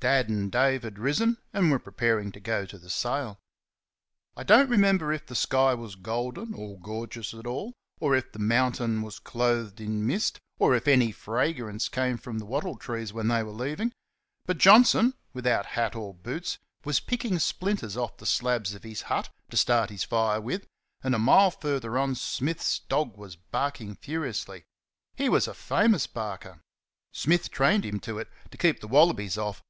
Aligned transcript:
Dad 0.00 0.28
and 0.28 0.52
Dave 0.52 0.82
had 0.82 0.98
risen 0.98 1.38
and 1.54 1.70
were 1.70 1.78
preparing 1.78 2.30
to 2.32 2.38
go 2.38 2.66
to 2.66 2.76
the 2.78 2.90
sale. 2.90 3.38
I 4.36 4.42
don't 4.42 4.68
remember 4.68 5.10
if 5.14 5.24
the 5.24 5.34
sky 5.34 5.72
was 5.72 5.94
golden 5.94 6.52
or 6.52 6.78
gorgeous 6.78 7.32
at 7.32 7.46
all, 7.46 7.72
or 8.00 8.14
if 8.14 8.30
the 8.30 8.38
mountain 8.38 9.00
was 9.00 9.18
clothed 9.18 9.80
in 9.80 10.06
mist, 10.06 10.40
or 10.58 10.74
if 10.74 10.86
any 10.86 11.10
fragrance 11.10 11.88
came 11.88 12.18
from 12.18 12.38
the 12.38 12.44
wattle 12.44 12.76
trees 12.76 13.14
when 13.14 13.28
they 13.28 13.42
were 13.42 13.50
leaving; 13.52 13.94
but 14.44 14.58
Johnson, 14.58 15.14
without 15.32 15.64
hat 15.64 15.96
or 15.96 16.12
boots, 16.12 16.58
was 16.84 17.00
picking 17.00 17.38
splinters 17.38 17.96
off 17.96 18.18
the 18.18 18.26
slabs 18.26 18.74
of 18.74 18.82
his 18.82 19.00
hut 19.08 19.30
to 19.48 19.56
start 19.56 19.88
his 19.88 20.04
fire 20.04 20.38
with, 20.38 20.66
and 21.02 21.14
a 21.14 21.18
mile 21.18 21.50
further 21.50 21.96
on 21.96 22.14
Smith's 22.14 22.80
dog 22.90 23.16
was 23.16 23.36
barking 23.36 23.94
furiously. 23.96 24.64
He 25.14 25.30
was 25.30 25.48
a 25.48 25.54
famous 25.54 26.06
barker. 26.06 26.60
Smith 27.10 27.50
trained 27.50 27.86
him 27.86 28.00
to 28.00 28.18
it 28.18 28.28
to 28.50 28.58
keep 28.58 28.80
the 28.80 28.88
wallabies 28.88 29.38
off. 29.38 29.62